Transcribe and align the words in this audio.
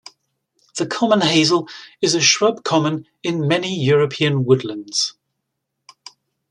The 0.79 0.87
common 0.87 1.21
hazel 1.21 1.67
is 2.01 2.15
a 2.15 2.21
shrub 2.21 2.63
common 2.63 3.05
in 3.21 3.47
many 3.47 3.71
European 3.77 4.45
woodlands. 4.45 5.13